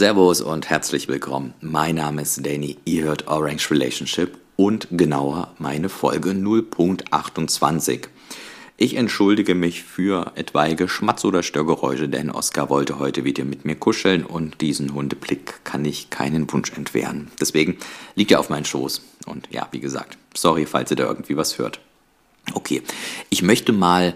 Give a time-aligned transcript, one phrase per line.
[0.00, 1.52] Servus und herzlich willkommen.
[1.60, 8.08] Mein Name ist Danny, ihr hört Orange Relationship und genauer meine Folge 0.28.
[8.78, 13.74] Ich entschuldige mich für etwaige Schmatz- oder Störgeräusche, denn Oskar wollte heute wieder mit mir
[13.74, 17.30] kuscheln und diesen Hundeblick kann ich keinen Wunsch entwehren.
[17.38, 17.76] Deswegen
[18.14, 19.02] liegt er auf meinen Schoß.
[19.26, 21.78] Und ja, wie gesagt, sorry, falls ihr da irgendwie was hört.
[22.54, 22.80] Okay,
[23.28, 24.14] ich möchte mal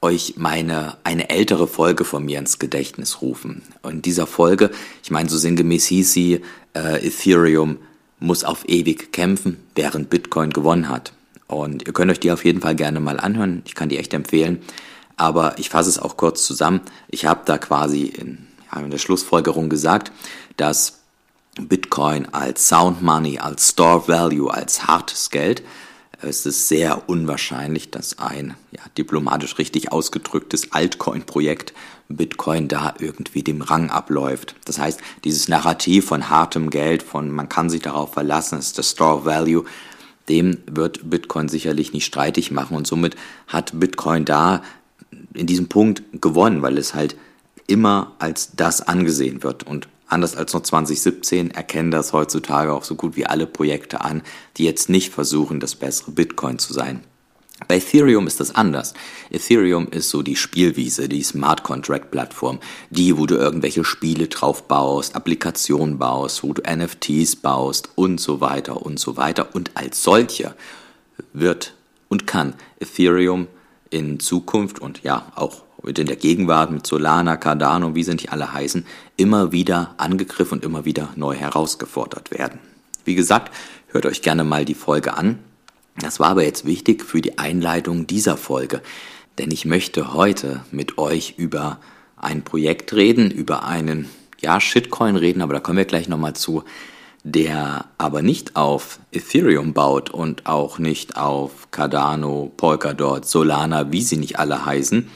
[0.00, 3.62] euch meine eine ältere Folge von mir ins Gedächtnis rufen.
[3.82, 4.70] Und in dieser Folge,
[5.02, 6.42] ich meine, so sinngemäß hieß sie,
[6.74, 7.78] äh, Ethereum
[8.18, 11.12] muss auf ewig kämpfen, während Bitcoin gewonnen hat.
[11.48, 13.62] Und ihr könnt euch die auf jeden Fall gerne mal anhören.
[13.66, 14.60] Ich kann die echt empfehlen.
[15.16, 16.80] Aber ich fasse es auch kurz zusammen.
[17.08, 20.12] Ich habe da quasi in, in der Schlussfolgerung gesagt,
[20.56, 21.00] dass
[21.60, 25.62] Bitcoin als Sound Money, als Store Value, als hartes Geld,
[26.22, 31.74] es ist sehr unwahrscheinlich, dass ein ja, diplomatisch richtig ausgedrücktes Altcoin-Projekt
[32.08, 34.54] Bitcoin da irgendwie dem Rang abläuft.
[34.64, 38.84] Das heißt, dieses Narrativ von hartem Geld, von man kann sich darauf verlassen, ist der
[38.84, 39.64] Store Value,
[40.28, 44.62] dem wird Bitcoin sicherlich nicht streitig machen und somit hat Bitcoin da
[45.34, 47.16] in diesem Punkt gewonnen, weil es halt
[47.66, 52.94] immer als das angesehen wird und anders als noch 2017 erkennen das heutzutage auch so
[52.94, 54.22] gut wie alle Projekte an,
[54.56, 57.02] die jetzt nicht versuchen, das bessere Bitcoin zu sein.
[57.68, 58.92] Bei Ethereum ist das anders.
[59.30, 64.68] Ethereum ist so die Spielwiese, die Smart Contract Plattform, die, wo du irgendwelche Spiele drauf
[64.68, 69.54] baust, Applikationen baust, wo du NFTs baust und so weiter und so weiter.
[69.54, 70.54] Und als solcher
[71.32, 71.72] wird
[72.08, 73.46] und kann Ethereum
[73.88, 78.52] in Zukunft und ja auch in der Gegenwart mit Solana, Cardano, wie sie nicht alle
[78.52, 82.58] heißen, immer wieder angegriffen und immer wieder neu herausgefordert werden.
[83.04, 83.54] Wie gesagt,
[83.88, 85.38] hört euch gerne mal die Folge an.
[85.98, 88.82] Das war aber jetzt wichtig für die Einleitung dieser Folge,
[89.38, 91.78] denn ich möchte heute mit euch über
[92.16, 94.08] ein Projekt reden, über einen,
[94.40, 96.64] ja, Shitcoin reden, aber da kommen wir gleich nochmal zu,
[97.22, 104.16] der aber nicht auf Ethereum baut und auch nicht auf Cardano, Polkadot, Solana, wie sie
[104.16, 105.08] nicht alle heißen,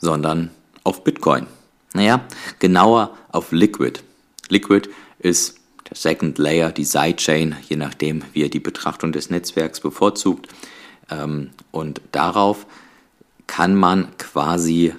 [0.00, 0.50] sondern
[0.84, 1.46] auf Bitcoin.
[1.92, 2.24] Naja,
[2.58, 4.00] genauer auf Liquid.
[4.48, 4.88] Liquid
[5.18, 10.48] ist der Second Layer, die Sidechain, je nachdem, wie er die Betrachtung des Netzwerks bevorzugt.
[11.10, 12.66] Ähm, und darauf
[13.46, 14.94] kann man quasi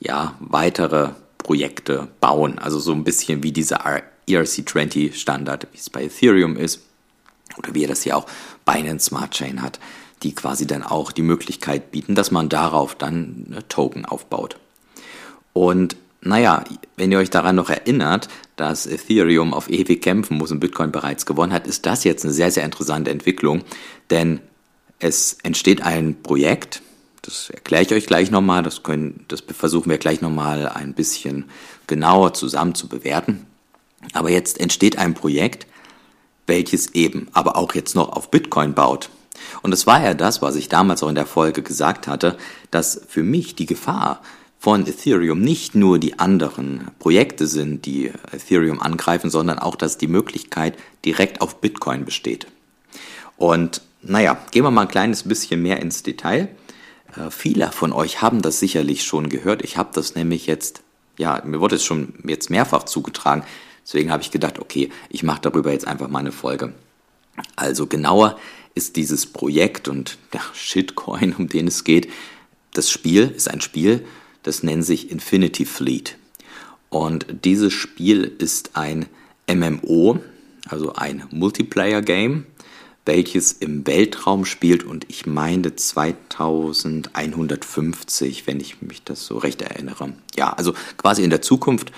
[0.00, 2.58] ja, weitere Projekte bauen.
[2.58, 3.80] Also so ein bisschen wie dieser
[4.28, 6.82] ERC20 Standard, wie es bei Ethereum ist.
[7.56, 8.26] Oder wie er das ja auch
[8.64, 9.80] Binance Smart Chain hat,
[10.22, 14.56] die quasi dann auch die Möglichkeit bieten, dass man darauf dann Token aufbaut.
[15.52, 16.64] Und naja,
[16.96, 21.26] wenn ihr euch daran noch erinnert, dass Ethereum auf ewig kämpfen muss und Bitcoin bereits
[21.26, 23.62] gewonnen hat, ist das jetzt eine sehr, sehr interessante Entwicklung,
[24.10, 24.40] denn
[24.98, 26.82] es entsteht ein Projekt,
[27.22, 31.44] das erkläre ich euch gleich nochmal, das, können, das versuchen wir gleich nochmal ein bisschen
[31.86, 33.46] genauer zusammen zu bewerten.
[34.12, 35.66] Aber jetzt entsteht ein Projekt,
[36.46, 39.10] welches eben aber auch jetzt noch auf Bitcoin baut.
[39.62, 42.36] Und es war ja das, was ich damals auch in der Folge gesagt hatte,
[42.70, 44.22] dass für mich die Gefahr
[44.58, 50.08] von Ethereum nicht nur die anderen Projekte sind, die Ethereum angreifen, sondern auch, dass die
[50.08, 52.48] Möglichkeit direkt auf Bitcoin besteht.
[53.36, 56.48] Und naja, gehen wir mal ein kleines bisschen mehr ins Detail.
[57.16, 59.62] Äh, viele von euch haben das sicherlich schon gehört.
[59.62, 60.82] Ich habe das nämlich jetzt,
[61.16, 63.44] ja, mir wurde es schon jetzt mehrfach zugetragen.
[63.84, 66.74] Deswegen habe ich gedacht, okay, ich mache darüber jetzt einfach mal eine Folge.
[67.56, 68.38] Also genauer
[68.74, 72.08] ist dieses Projekt und der Shitcoin, um den es geht,
[72.72, 74.04] das Spiel ist ein Spiel,
[74.42, 76.16] das nennt sich Infinity Fleet.
[76.90, 79.06] Und dieses Spiel ist ein
[79.52, 80.20] MMO,
[80.68, 82.46] also ein Multiplayer-Game,
[83.04, 90.12] welches im Weltraum spielt und ich meine 2150, wenn ich mich das so recht erinnere.
[90.36, 91.90] Ja, also quasi in der Zukunft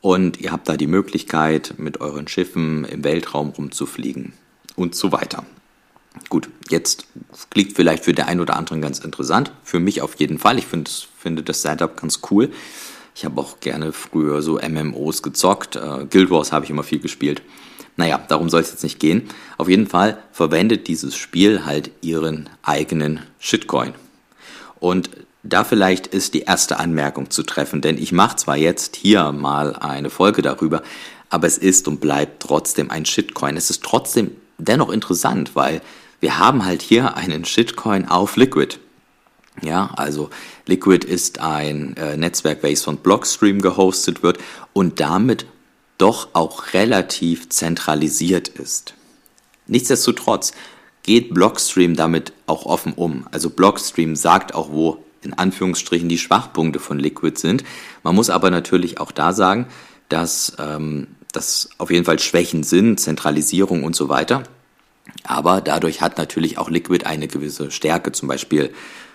[0.00, 4.32] und ihr habt da die Möglichkeit, mit euren Schiffen im Weltraum rumzufliegen
[4.74, 5.44] und so weiter.
[6.28, 7.06] Gut, jetzt
[7.50, 9.52] klingt vielleicht für den einen oder anderen ganz interessant.
[9.62, 10.58] Für mich auf jeden Fall.
[10.58, 12.50] Ich find, finde das Setup ganz cool.
[13.14, 15.76] Ich habe auch gerne früher so MMOs gezockt.
[15.76, 17.42] Äh, Guild Wars habe ich immer viel gespielt.
[17.96, 19.28] Naja, darum soll es jetzt nicht gehen.
[19.56, 23.94] Auf jeden Fall verwendet dieses Spiel halt ihren eigenen Shitcoin.
[24.80, 25.10] Und
[25.44, 29.76] da vielleicht ist die erste Anmerkung zu treffen, denn ich mache zwar jetzt hier mal
[29.76, 30.82] eine Folge darüber,
[31.28, 33.56] aber es ist und bleibt trotzdem ein Shitcoin.
[33.56, 35.82] Es ist trotzdem dennoch interessant, weil
[36.20, 38.78] wir haben halt hier einen Shitcoin auf Liquid.
[39.62, 40.30] Ja, also
[40.66, 44.38] Liquid ist ein äh, Netzwerk, welches von Blockstream gehostet wird
[44.72, 45.46] und damit
[45.98, 48.94] doch auch relativ zentralisiert ist.
[49.66, 50.52] Nichtsdestotrotz
[51.02, 53.26] geht Blockstream damit auch offen um.
[53.30, 57.64] Also Blockstream sagt auch, wo in Anführungsstrichen die Schwachpunkte von Liquid sind.
[58.02, 59.68] Man muss aber natürlich auch da sagen,
[60.08, 64.42] dass ähm, das auf jeden Fall Schwächen sind, Zentralisierung und so weiter.
[65.24, 68.72] Aber dadurch hat natürlich auch Liquid eine gewisse Stärke, zum Beispiel,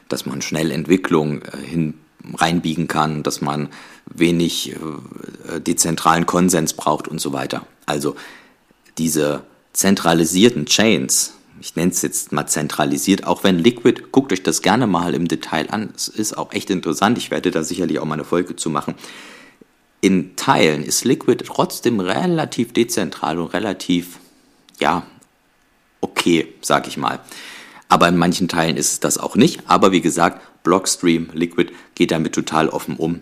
[0.10, 1.94] dass man schnell Entwicklung äh, hin
[2.34, 3.70] reinbiegen kann, dass man
[4.06, 7.66] wenig äh, dezentralen Konsens braucht und so weiter.
[7.86, 8.16] Also
[8.98, 14.62] diese zentralisierten Chains, ich nenne es jetzt mal zentralisiert, auch wenn Liquid, guckt euch das
[14.62, 18.06] gerne mal im Detail an, es ist auch echt interessant, ich werde da sicherlich auch
[18.06, 18.96] mal eine Folge zu machen.
[20.02, 24.20] In Teilen ist Liquid trotzdem relativ dezentral und relativ,
[24.80, 25.06] ja,
[26.02, 27.20] okay, sag ich mal.
[27.88, 29.64] Aber in manchen Teilen ist es das auch nicht.
[29.68, 33.22] Aber wie gesagt, Blockstream, Liquid geht damit total offen um.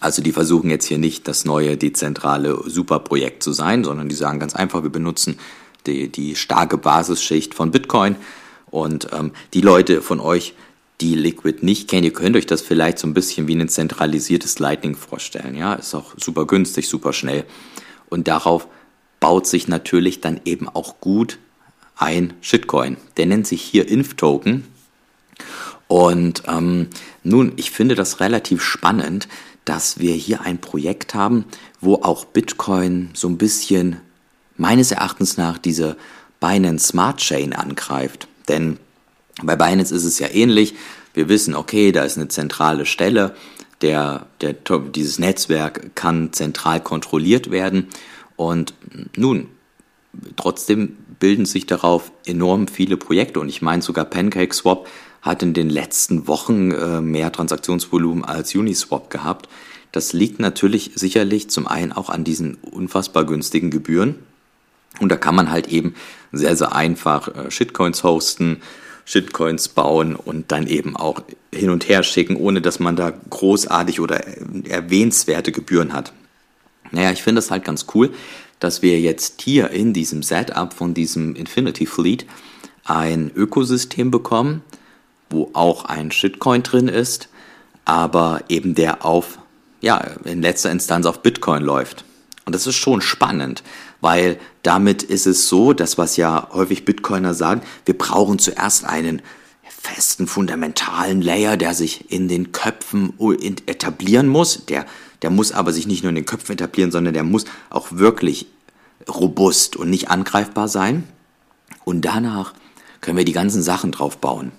[0.00, 4.38] Also die versuchen jetzt hier nicht das neue dezentrale Superprojekt zu sein, sondern die sagen
[4.38, 5.38] ganz einfach, wir benutzen
[5.86, 8.16] die, die starke Basisschicht von Bitcoin.
[8.70, 10.54] Und ähm, die Leute von euch,
[11.00, 14.58] die Liquid nicht kennen, ihr könnt euch das vielleicht so ein bisschen wie ein zentralisiertes
[14.58, 15.54] Lightning vorstellen.
[15.54, 17.44] Ja, ist auch super günstig, super schnell.
[18.08, 18.68] Und darauf
[19.20, 21.38] baut sich natürlich dann eben auch gut
[21.96, 22.96] ein Shitcoin.
[23.16, 24.64] Der nennt sich hier Inf-Token.
[25.88, 26.88] Und ähm,
[27.22, 29.28] nun, ich finde das relativ spannend,
[29.64, 31.44] dass wir hier ein Projekt haben,
[31.80, 34.00] wo auch Bitcoin so ein bisschen
[34.56, 35.96] meines Erachtens nach diese
[36.40, 38.26] Binance Smart Chain angreift.
[38.48, 38.78] Denn
[39.42, 40.74] bei Binance ist es ja ähnlich.
[41.14, 43.34] Wir wissen, okay, da ist eine zentrale Stelle,
[43.82, 44.54] der, der,
[44.94, 47.88] dieses Netzwerk kann zentral kontrolliert werden.
[48.36, 48.74] Und
[49.16, 49.48] nun,
[50.36, 53.38] trotzdem bilden sich darauf enorm viele Projekte.
[53.38, 54.88] Und ich meine, sogar PancakeSwap
[55.22, 59.48] hat in den letzten Wochen äh, mehr Transaktionsvolumen als Uniswap gehabt.
[59.92, 64.16] Das liegt natürlich sicherlich zum einen auch an diesen unfassbar günstigen Gebühren.
[64.98, 65.94] Und da kann man halt eben
[66.32, 68.60] sehr, sehr einfach äh, Shitcoins hosten,
[69.04, 71.22] Shitcoins bauen und dann eben auch
[71.54, 74.26] hin und her schicken, ohne dass man da großartig oder
[74.68, 76.12] erwähnenswerte Gebühren hat.
[76.90, 78.10] Naja, ich finde das halt ganz cool,
[78.62, 82.26] dass wir jetzt hier in diesem Setup von diesem Infinity Fleet
[82.84, 84.62] ein Ökosystem bekommen,
[85.30, 87.28] wo auch ein Shitcoin drin ist,
[87.84, 89.38] aber eben der auf,
[89.80, 92.04] ja, in letzter Instanz auf Bitcoin läuft.
[92.44, 93.62] Und das ist schon spannend,
[94.00, 99.22] weil damit ist es so, dass was ja häufig Bitcoiner sagen, wir brauchen zuerst einen
[99.68, 103.14] festen, fundamentalen Layer, der sich in den Köpfen
[103.66, 104.86] etablieren muss, der
[105.22, 108.46] der muss aber sich nicht nur in den Köpfen etablieren, sondern der muss auch wirklich
[109.08, 111.04] robust und nicht angreifbar sein.
[111.84, 112.54] Und danach
[113.00, 114.52] können wir die ganzen Sachen drauf bauen.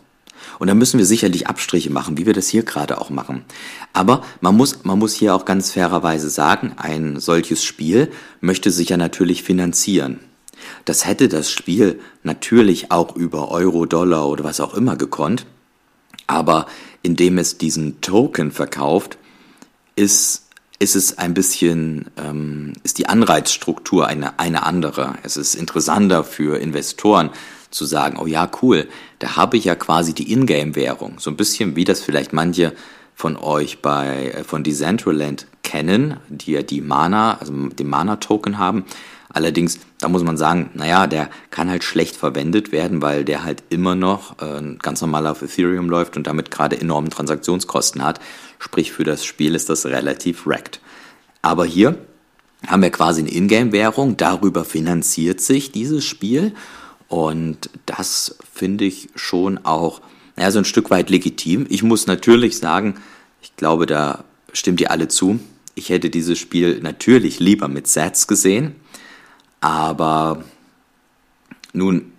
[0.59, 3.45] Und da müssen wir sicherlich Abstriche machen, wie wir das hier gerade auch machen.
[3.93, 8.11] Aber man muss, man muss hier auch ganz fairerweise sagen, ein solches Spiel
[8.41, 10.19] möchte sich ja natürlich finanzieren.
[10.85, 15.45] Das hätte das Spiel natürlich auch über Euro, Dollar oder was auch immer gekonnt.
[16.27, 16.67] Aber
[17.01, 19.17] indem es diesen Token verkauft,
[19.95, 20.43] ist
[20.83, 25.15] ist es ein bisschen, ähm, ist die Anreizstruktur eine, eine andere.
[25.23, 27.29] Es ist interessanter für Investoren
[27.71, 28.89] zu sagen, oh ja, cool,
[29.19, 31.19] da habe ich ja quasi die Ingame-Währung.
[31.19, 32.73] So ein bisschen wie das vielleicht manche
[33.15, 38.83] von euch bei, äh, von Decentraland kennen, die ja die Mana, also den Mana-Token haben.
[39.33, 43.63] Allerdings, da muss man sagen, naja, der kann halt schlecht verwendet werden, weil der halt
[43.69, 48.19] immer noch äh, ganz normal auf Ethereum läuft und damit gerade enormen Transaktionskosten hat.
[48.59, 50.79] Sprich, für das Spiel ist das relativ wrecked.
[51.41, 51.97] Aber hier
[52.67, 56.53] haben wir quasi eine Ingame-Währung, darüber finanziert sich dieses Spiel
[57.07, 60.01] und das finde ich schon auch,
[60.35, 61.65] naja, so ein Stück weit legitim.
[61.69, 62.95] Ich muss natürlich sagen,
[63.41, 64.23] ich glaube, da
[64.53, 65.39] stimmt ihr alle zu.
[65.75, 68.75] Ich hätte dieses Spiel natürlich lieber mit Sets gesehen.
[69.63, 70.43] Aber
[71.71, 72.11] nun,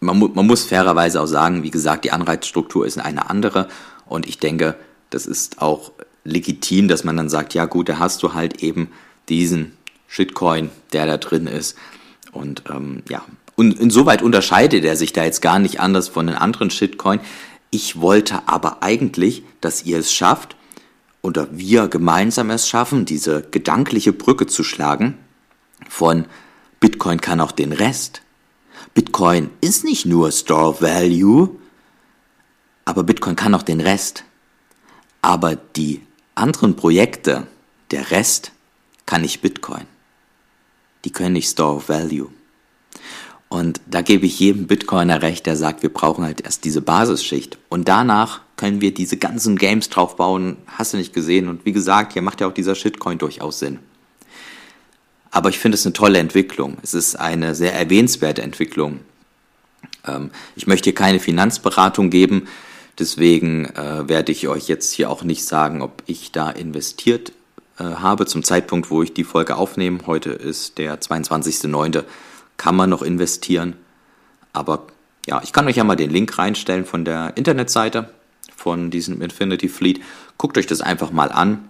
[0.00, 3.68] man, mu man muss fairerweise auch sagen, wie gesagt, die Anreizstruktur ist eine andere
[4.06, 4.76] und ich denke,
[5.10, 5.92] das ist auch
[6.24, 8.88] legitim, dass man dann sagt, ja gut, da hast du halt eben
[9.28, 9.76] diesen
[10.08, 11.76] Shitcoin, der da drin ist.
[12.32, 13.22] Und ähm, ja,
[13.56, 17.20] und insoweit unterscheidet er sich da jetzt gar nicht anders von den anderen Shitcoin.
[17.68, 20.56] Ich wollte aber eigentlich, dass ihr es schafft,
[21.20, 25.18] oder wir gemeinsam es schaffen, diese gedankliche Brücke zu schlagen
[25.90, 26.24] von
[26.80, 28.22] Bitcoin kann auch den Rest.
[28.94, 31.50] Bitcoin ist nicht nur Store of Value,
[32.84, 34.24] aber Bitcoin kann auch den Rest.
[35.22, 36.02] Aber die
[36.34, 37.46] anderen Projekte,
[37.90, 38.52] der Rest,
[39.06, 39.86] kann nicht Bitcoin.
[41.04, 42.28] Die können nicht Store of Value.
[43.48, 47.58] Und da gebe ich jedem Bitcoiner recht, der sagt, wir brauchen halt erst diese Basisschicht.
[47.68, 51.48] Und danach können wir diese ganzen Games draufbauen, hast du nicht gesehen.
[51.48, 53.78] Und wie gesagt, hier macht ja auch dieser Shitcoin durchaus Sinn.
[55.36, 56.78] Aber ich finde es eine tolle Entwicklung.
[56.82, 59.00] Es ist eine sehr erwähnenswerte Entwicklung.
[60.06, 62.48] Ähm, ich möchte hier keine Finanzberatung geben,
[62.98, 67.32] deswegen äh, werde ich euch jetzt hier auch nicht sagen, ob ich da investiert
[67.78, 69.98] äh, habe zum Zeitpunkt, wo ich die Folge aufnehme.
[70.06, 72.04] Heute ist der 22.09.
[72.56, 73.76] Kann man noch investieren.
[74.54, 74.86] Aber
[75.26, 78.08] ja, ich kann euch ja mal den Link reinstellen von der Internetseite
[78.56, 80.00] von diesem Infinity Fleet.
[80.38, 81.68] Guckt euch das einfach mal an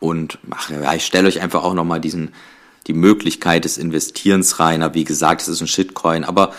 [0.00, 2.32] und ach, ich stelle euch einfach auch nochmal diesen,
[2.86, 4.82] die Möglichkeit des Investierens rein.
[4.82, 6.52] Aber wie gesagt, es ist ein Shitcoin, aber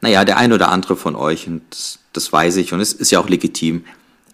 [0.00, 3.10] naja, der ein oder andere von euch, und das, das weiß ich, und es ist
[3.10, 3.84] ja auch legitim,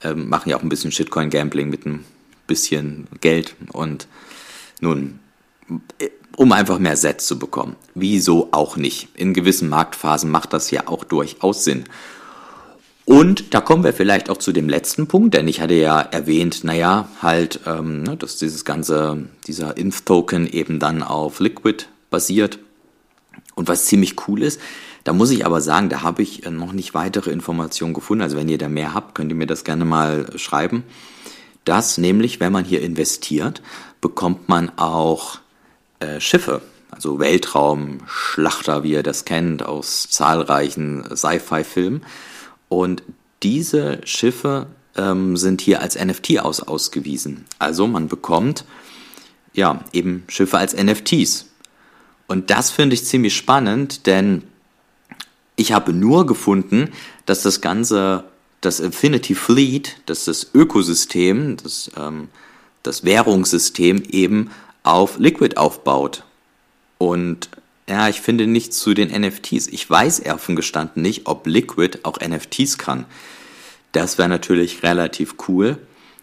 [0.03, 2.05] ähm, machen ja auch ein bisschen Shitcoin-Gambling mit ein
[2.47, 4.09] bisschen Geld und
[4.81, 5.21] nun,
[6.37, 7.77] um einfach mehr Sets zu bekommen.
[7.95, 9.09] Wieso auch nicht?
[9.15, 11.85] In gewissen Marktphasen macht das ja auch durchaus Sinn.
[13.05, 16.63] Und da kommen wir vielleicht auch zu dem letzten Punkt, denn ich hatte ja erwähnt,
[16.63, 22.61] naja, halt, ähm, ne, dass dieses ganze, dieser Inf-Token eben dann auf Liquid basiert.
[23.55, 24.61] Und was ziemlich cool ist,
[25.05, 28.23] da muss ich aber sagen, da habe ich äh, noch nicht weitere Informationen gefunden.
[28.23, 30.85] Also wenn ihr da mehr habt, könnt ihr mir das gerne mal schreiben.
[31.65, 33.63] Dass nämlich, wenn man hier investiert,
[34.01, 35.39] bekommt man auch
[35.99, 42.03] äh, Schiffe, also Weltraumschlachter, wie ihr das kennt, aus zahlreichen Sci-Fi-Filmen.
[42.73, 43.03] Und
[43.43, 47.45] diese Schiffe ähm, sind hier als NFT aus ausgewiesen.
[47.59, 48.65] Also man bekommt
[49.53, 51.51] ja eben Schiffe als NFTs.
[52.29, 54.45] Und das finde ich ziemlich spannend, denn
[55.55, 56.89] ich habe nur gefunden,
[57.27, 58.25] dass das ganze,
[58.63, 62.29] das Infinity Fleet, dass das Ökosystem, das, ähm,
[62.83, 64.51] das Währungssystem eben
[64.83, 66.25] auf Liquid aufbaut.
[66.97, 67.51] Und
[67.89, 69.67] ja, ich finde nichts zu den NFTs.
[69.69, 73.07] Ich weiß offen gestanden nicht, ob Liquid auch NFTs kann.
[73.93, 75.79] Das wäre natürlich relativ cool.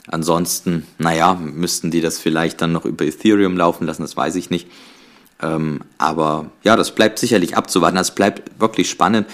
[0.08, 4.50] Ansonsten, naja, müssten die das vielleicht dann noch über Ethereum laufen lassen, das weiß ich
[4.50, 4.68] nicht.
[5.42, 7.96] Ähm, aber ja, das bleibt sicherlich abzuwarten.
[7.96, 9.28] Das bleibt wirklich spannend.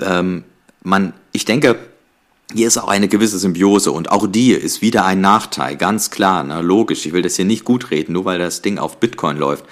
[0.00, 0.44] Ähm,
[0.82, 1.78] man, ich denke,
[2.52, 6.44] hier ist auch eine gewisse Symbiose und auch die ist wieder ein Nachteil, ganz klar,
[6.44, 7.06] ne, logisch.
[7.06, 9.64] Ich will das hier nicht gut reden, nur weil das Ding auf Bitcoin läuft.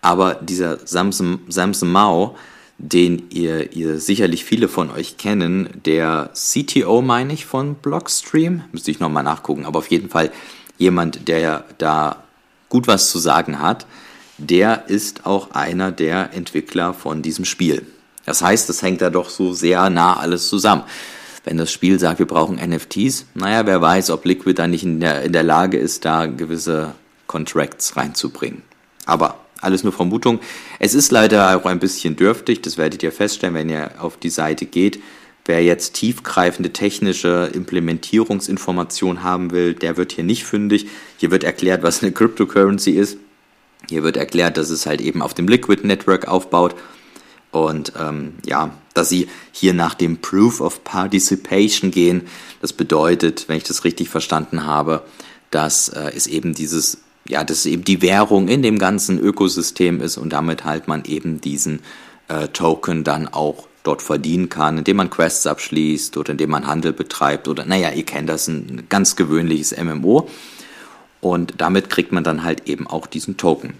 [0.00, 2.36] Aber dieser Samson, Samson Mao,
[2.78, 8.90] den ihr, ihr sicherlich viele von euch kennen, der CTO, meine ich, von Blockstream, müsste
[8.90, 10.30] ich nochmal nachgucken, aber auf jeden Fall
[10.78, 12.24] jemand, der da
[12.68, 13.86] gut was zu sagen hat,
[14.38, 17.86] der ist auch einer der Entwickler von diesem Spiel.
[18.26, 20.82] Das heißt, es hängt da doch so sehr nah alles zusammen.
[21.44, 25.00] Wenn das Spiel sagt, wir brauchen NFTs, naja, wer weiß, ob Liquid da nicht in
[25.00, 26.94] der, in der Lage ist, da gewisse
[27.28, 28.62] Contracts reinzubringen.
[29.06, 30.40] Aber alles nur Vermutung.
[30.78, 34.30] Es ist leider auch ein bisschen dürftig, das werdet ihr feststellen, wenn ihr auf die
[34.30, 35.02] Seite geht.
[35.44, 40.88] Wer jetzt tiefgreifende technische Implementierungsinformationen haben will, der wird hier nicht fündig.
[41.18, 43.18] Hier wird erklärt, was eine Cryptocurrency ist.
[43.88, 46.74] Hier wird erklärt, dass es halt eben auf dem Liquid Network aufbaut
[47.52, 52.22] und ähm, ja, dass sie hier nach dem Proof of Participation gehen.
[52.60, 55.04] Das bedeutet, wenn ich das richtig verstanden habe,
[55.50, 60.00] dass äh, es eben dieses, ja, dass es eben die Währung in dem ganzen Ökosystem
[60.00, 61.80] ist und damit halt man eben diesen
[62.28, 66.92] äh, Token dann auch dort verdienen kann, indem man Quests abschließt oder indem man Handel
[66.92, 70.28] betreibt oder, naja, ihr kennt das, ein ganz gewöhnliches MMO.
[71.20, 73.74] Und damit kriegt man dann halt eben auch diesen Token.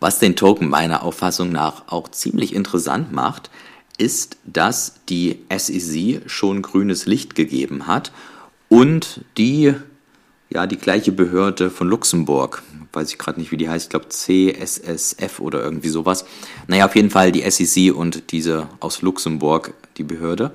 [0.00, 3.50] Was den Token meiner Auffassung nach auch ziemlich interessant macht,
[3.98, 8.12] ist, dass die SEC schon grünes Licht gegeben hat
[8.68, 9.74] und die,
[10.50, 12.62] ja, die gleiche Behörde von Luxemburg,
[12.92, 16.24] weiß ich gerade nicht, wie die heißt, ich glaube CSSF oder irgendwie sowas.
[16.66, 20.52] Naja, auf jeden Fall die SEC und diese aus Luxemburg, die Behörde,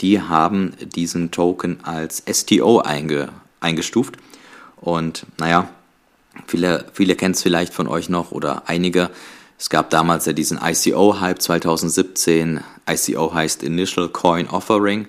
[0.00, 3.30] die haben diesen Token als STO einge,
[3.60, 4.16] eingestuft.
[4.80, 5.68] Und naja,
[6.46, 9.10] Viele, viele kennen es vielleicht von euch noch oder einige.
[9.58, 12.60] Es gab damals ja diesen ICO-Hype 2017.
[12.88, 15.08] ICO heißt Initial Coin Offering.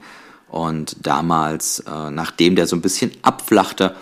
[0.49, 3.95] Und damals, äh, nachdem der so ein bisschen abflachte,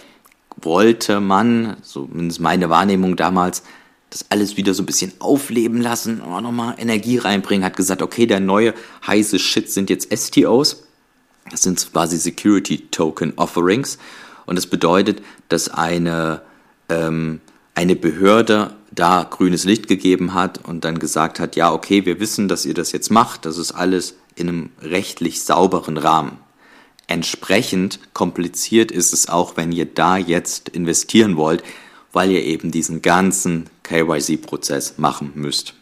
[0.62, 3.64] wollte man, zumindest meine Wahrnehmung damals,
[4.10, 8.40] das alles wieder so ein bisschen aufleben lassen, nochmal Energie reinbringen, hat gesagt, okay, der
[8.40, 8.74] neue
[9.06, 10.84] heiße Shit sind jetzt STOs.
[11.52, 13.98] Das sind quasi Security Token Offerings.
[14.46, 16.42] Und das bedeutet, dass eine
[16.90, 17.42] ähm,
[17.78, 22.48] eine Behörde da grünes Licht gegeben hat und dann gesagt hat, ja, okay, wir wissen,
[22.48, 26.40] dass ihr das jetzt macht, das ist alles in einem rechtlich sauberen Rahmen.
[27.08, 31.64] Entsprechend kompliziert ist es auch, wenn ihr da jetzt investieren wollt,
[32.12, 35.74] weil ihr eben diesen ganzen KYC-Prozess machen müsst.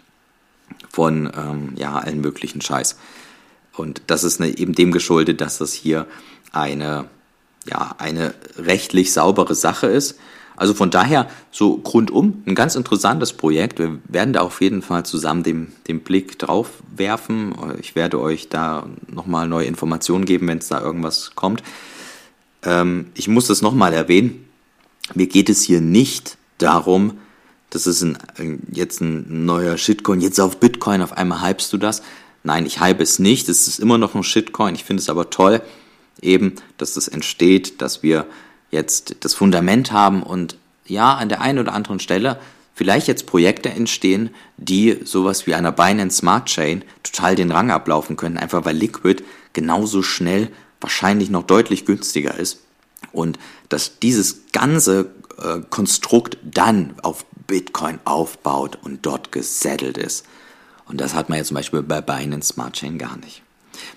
[0.90, 2.98] Von ähm, ja, allen möglichen Scheiß.
[3.74, 6.08] Und das ist ne, eben dem geschuldet, dass das hier
[6.52, 7.10] eine,
[7.66, 10.18] ja, eine rechtlich saubere Sache ist
[10.58, 13.80] also von daher so grundum ein ganz interessantes Projekt.
[13.80, 17.54] Wir werden da auf jeden Fall zusammen den, den Blick drauf werfen.
[17.80, 21.64] Ich werde euch da nochmal neue Informationen geben, wenn es da irgendwas kommt.
[22.64, 24.46] Ähm, ich muss das nochmal erwähnen.
[25.14, 27.20] Mir geht es hier nicht darum,
[27.70, 28.18] das ist ein,
[28.72, 32.02] jetzt ein neuer Shitcoin, jetzt auf Bitcoin, auf einmal hypest du das.
[32.44, 35.30] Nein, ich hype es nicht, es ist immer noch ein Shitcoin, ich finde es aber
[35.30, 35.62] toll,
[36.22, 38.28] eben, dass das entsteht, dass wir
[38.72, 42.40] jetzt das Fundament haben und ja, an der einen oder anderen Stelle
[42.76, 48.18] vielleicht jetzt Projekte entstehen, die sowas wie einer Binance Smart Chain total den Rang ablaufen
[48.18, 50.50] können, einfach weil Liquid genauso schnell,
[50.82, 52.60] wahrscheinlich noch deutlich günstiger ist.
[53.12, 60.26] Und dass dieses ganze äh, Konstrukt dann auf Bitcoin aufbaut und dort gesettelt ist.
[60.88, 63.42] Und das hat man ja zum Beispiel bei Binance Smart Chain gar nicht.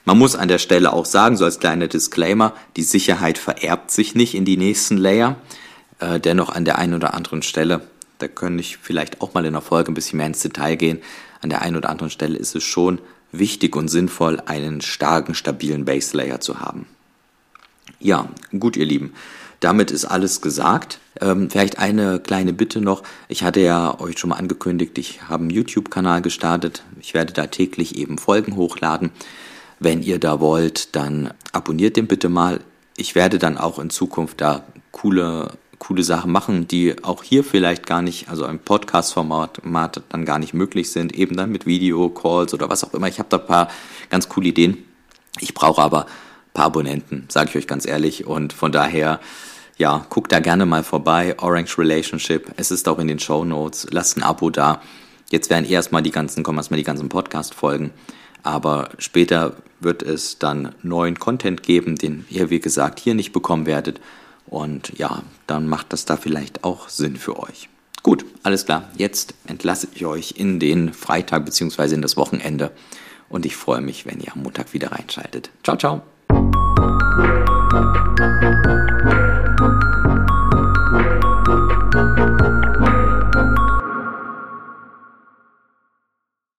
[0.05, 4.15] Man muss an der Stelle auch sagen, so als kleiner Disclaimer, die Sicherheit vererbt sich
[4.15, 5.37] nicht in die nächsten Layer.
[6.01, 7.83] Äh, dennoch an der einen oder anderen Stelle,
[8.19, 11.01] da könnte ich vielleicht auch mal in der Folge ein bisschen mehr ins Detail gehen,
[11.41, 13.01] an der einen oder anderen Stelle ist es schon
[13.33, 16.87] wichtig und sinnvoll, einen starken, stabilen Base Layer zu haben.
[18.01, 19.13] Ja, gut, ihr Lieben.
[19.61, 21.01] Damit ist alles gesagt.
[21.21, 23.03] Ähm, vielleicht eine kleine Bitte noch.
[23.27, 26.85] Ich hatte ja euch schon mal angekündigt, ich habe einen YouTube-Kanal gestartet.
[27.01, 29.11] Ich werde da täglich eben Folgen hochladen.
[29.81, 32.61] Wenn ihr da wollt, dann abonniert den bitte mal.
[32.97, 37.87] Ich werde dann auch in Zukunft da coole, coole Sachen machen, die auch hier vielleicht
[37.87, 39.61] gar nicht, also im Podcast-Format
[40.09, 41.15] dann gar nicht möglich sind.
[41.15, 43.09] Eben dann mit Video, Calls oder was auch immer.
[43.09, 43.69] Ich habe da ein paar
[44.11, 44.79] ganz coole Ideen.
[45.41, 46.07] Ich brauche aber
[46.59, 48.27] paar Abonnenten, sage ich euch ganz ehrlich.
[48.27, 49.21] Und von daher,
[49.77, 51.37] ja, guckt da gerne mal vorbei.
[51.39, 53.87] Orange Relationship, es ist auch in den Show Notes.
[53.93, 54.83] Lasst ein Abo da.
[55.31, 57.93] Jetzt werden erstmal die ganzen, kommen erstmal die ganzen Podcast-Folgen.
[58.43, 63.67] Aber später wird es dann neuen Content geben, den ihr, wie gesagt, hier nicht bekommen
[63.67, 64.01] werdet.
[64.47, 67.69] Und ja, dann macht das da vielleicht auch Sinn für euch.
[68.03, 68.89] Gut, alles klar.
[68.97, 71.95] Jetzt entlasse ich euch in den Freitag bzw.
[71.95, 72.73] in das Wochenende.
[73.29, 75.51] Und ich freue mich, wenn ihr am Montag wieder reinschaltet.
[75.63, 76.03] Ciao, ciao.